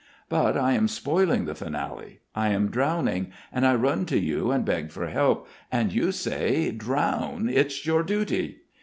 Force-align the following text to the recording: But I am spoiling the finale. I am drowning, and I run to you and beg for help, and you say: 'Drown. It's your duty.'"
But 0.29 0.57
I 0.57 0.73
am 0.73 0.87
spoiling 0.87 1.45
the 1.45 1.53
finale. 1.53 2.21
I 2.33 2.49
am 2.49 2.71
drowning, 2.71 3.31
and 3.53 3.67
I 3.67 3.75
run 3.75 4.07
to 4.07 4.17
you 4.17 4.49
and 4.49 4.65
beg 4.65 4.89
for 4.89 5.05
help, 5.09 5.47
and 5.71 5.93
you 5.93 6.11
say: 6.11 6.71
'Drown. 6.71 7.47
It's 7.49 7.85
your 7.85 8.01
duty.'" 8.01 8.61